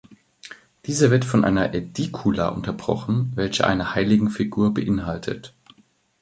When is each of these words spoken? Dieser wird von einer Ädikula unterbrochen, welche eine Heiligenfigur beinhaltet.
Dieser 0.87 1.11
wird 1.11 1.25
von 1.25 1.45
einer 1.45 1.75
Ädikula 1.75 2.47
unterbrochen, 2.47 3.33
welche 3.35 3.67
eine 3.67 3.93
Heiligenfigur 3.93 4.73
beinhaltet. 4.73 5.53